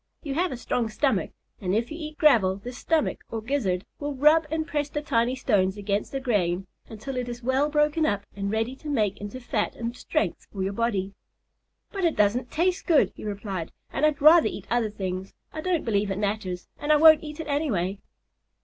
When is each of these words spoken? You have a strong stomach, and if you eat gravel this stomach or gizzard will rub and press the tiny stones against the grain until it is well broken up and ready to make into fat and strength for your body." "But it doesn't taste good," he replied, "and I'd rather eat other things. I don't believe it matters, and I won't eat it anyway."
You 0.23 0.33
have 0.33 0.51
a 0.51 0.57
strong 0.57 0.89
stomach, 0.89 1.29
and 1.61 1.75
if 1.75 1.91
you 1.91 1.97
eat 1.99 2.17
gravel 2.17 2.55
this 2.55 2.79
stomach 2.79 3.23
or 3.29 3.39
gizzard 3.39 3.85
will 3.99 4.15
rub 4.15 4.47
and 4.49 4.65
press 4.65 4.89
the 4.89 4.99
tiny 5.03 5.35
stones 5.35 5.77
against 5.77 6.11
the 6.11 6.19
grain 6.19 6.65
until 6.89 7.17
it 7.17 7.29
is 7.29 7.43
well 7.43 7.69
broken 7.69 8.03
up 8.03 8.25
and 8.35 8.49
ready 8.49 8.75
to 8.77 8.89
make 8.89 9.21
into 9.21 9.39
fat 9.39 9.75
and 9.75 9.95
strength 9.95 10.47
for 10.51 10.63
your 10.63 10.73
body." 10.73 11.13
"But 11.91 12.03
it 12.03 12.15
doesn't 12.15 12.49
taste 12.49 12.87
good," 12.87 13.11
he 13.15 13.23
replied, 13.23 13.71
"and 13.93 14.03
I'd 14.03 14.23
rather 14.23 14.47
eat 14.47 14.65
other 14.71 14.89
things. 14.89 15.35
I 15.53 15.61
don't 15.61 15.85
believe 15.85 16.09
it 16.09 16.17
matters, 16.17 16.67
and 16.79 16.91
I 16.91 16.95
won't 16.95 17.21
eat 17.23 17.39
it 17.39 17.45
anyway." 17.45 17.99